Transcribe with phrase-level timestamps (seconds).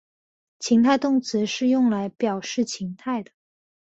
[0.57, 3.31] 情态动词是用来表示情态的。